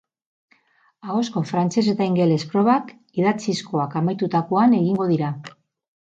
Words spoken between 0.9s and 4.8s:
Ahozko frantses eta ingeles probak idatzizkoak amaitutakoan